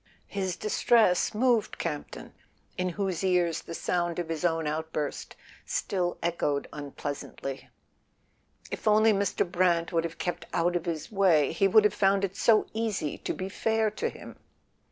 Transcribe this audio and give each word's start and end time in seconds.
His 0.29 0.55
distress 0.55 1.35
moved 1.35 1.77
Campton, 1.77 2.33
in 2.75 2.89
whose 2.89 3.23
ears 3.23 3.61
the 3.61 3.75
sound 3.75 4.17
of 4.17 4.29
his 4.29 4.43
own 4.43 4.65
outburst 4.65 5.35
still 5.63 6.17
echoed 6.23 6.67
unpleasantly. 6.73 7.69
If 8.71 8.87
only 8.87 9.13
Mr. 9.13 9.47
Brant 9.47 9.93
would 9.93 10.03
have 10.03 10.17
kept 10.17 10.47
out 10.53 10.75
of 10.75 10.85
his 10.87 11.11
way 11.11 11.51
he 11.51 11.67
would 11.67 11.83
have 11.83 11.93
found 11.93 12.25
it 12.25 12.35
so 12.35 12.65
easy 12.73 13.19
to 13.19 13.31
be 13.35 13.47
fair 13.47 13.91
to 13.91 14.09
him! 14.09 14.37